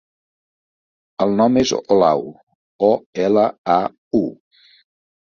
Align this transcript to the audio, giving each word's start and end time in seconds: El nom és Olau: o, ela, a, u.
El 1.25 1.35
nom 1.41 1.59
és 1.61 1.73
Olau: 1.95 2.23
o, 2.87 2.89
ela, 3.27 3.45
a, 3.75 3.77
u. 4.23 4.23